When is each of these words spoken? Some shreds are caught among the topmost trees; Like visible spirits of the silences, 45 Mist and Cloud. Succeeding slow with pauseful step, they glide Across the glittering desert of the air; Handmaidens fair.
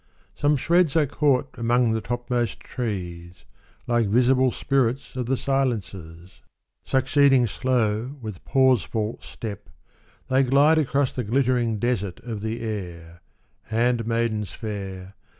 Some 0.33 0.55
shreds 0.57 0.95
are 0.95 1.05
caught 1.05 1.49
among 1.59 1.91
the 1.91 2.01
topmost 2.01 2.59
trees; 2.61 3.45
Like 3.85 4.07
visible 4.07 4.51
spirits 4.51 5.15
of 5.15 5.27
the 5.27 5.37
silences, 5.37 6.41
45 6.41 6.41
Mist 6.41 6.41
and 6.41 6.41
Cloud. 6.41 6.89
Succeeding 7.05 7.47
slow 7.47 8.15
with 8.19 8.43
pauseful 8.43 9.19
step, 9.21 9.69
they 10.27 10.41
glide 10.41 10.79
Across 10.79 11.15
the 11.17 11.23
glittering 11.23 11.77
desert 11.77 12.19
of 12.21 12.41
the 12.41 12.61
air; 12.61 13.21
Handmaidens 13.65 14.51
fair. 14.51 15.13